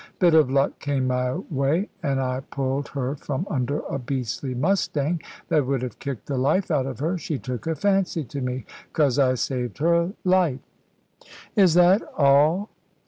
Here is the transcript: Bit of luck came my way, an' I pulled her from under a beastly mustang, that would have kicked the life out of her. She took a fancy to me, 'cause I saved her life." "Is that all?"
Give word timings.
Bit 0.17 0.33
of 0.33 0.49
luck 0.49 0.79
came 0.79 1.05
my 1.05 1.31
way, 1.35 1.89
an' 2.01 2.17
I 2.17 2.39
pulled 2.39 2.87
her 2.87 3.13
from 3.15 3.45
under 3.51 3.81
a 3.81 3.99
beastly 3.99 4.55
mustang, 4.55 5.21
that 5.49 5.67
would 5.67 5.83
have 5.83 5.99
kicked 5.99 6.25
the 6.25 6.39
life 6.39 6.71
out 6.71 6.87
of 6.87 6.97
her. 7.01 7.19
She 7.19 7.37
took 7.37 7.67
a 7.67 7.75
fancy 7.75 8.23
to 8.23 8.41
me, 8.41 8.65
'cause 8.93 9.19
I 9.19 9.35
saved 9.35 9.77
her 9.77 10.13
life." 10.23 10.61
"Is 11.55 11.75
that 11.75 12.01
all?" 12.17 12.71